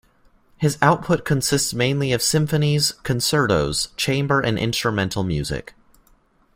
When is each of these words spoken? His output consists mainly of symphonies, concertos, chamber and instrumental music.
His 0.57 0.79
output 0.81 1.25
consists 1.25 1.75
mainly 1.75 2.11
of 2.11 2.23
symphonies, 2.23 2.91
concertos, 3.03 3.89
chamber 3.97 4.41
and 4.41 4.57
instrumental 4.57 5.21
music. 5.23 5.75